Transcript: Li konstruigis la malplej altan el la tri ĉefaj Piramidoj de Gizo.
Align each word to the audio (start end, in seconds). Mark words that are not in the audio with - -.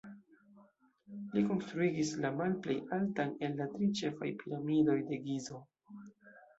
Li 1.35 1.43
konstruigis 1.51 2.15
la 2.25 2.33
malplej 2.39 2.79
altan 2.99 3.37
el 3.45 3.57
la 3.63 3.71
tri 3.77 3.93
ĉefaj 4.03 4.35
Piramidoj 4.43 5.01
de 5.15 5.25
Gizo. 5.31 5.67